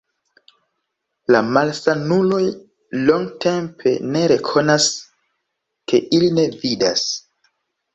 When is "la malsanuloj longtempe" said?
1.35-3.95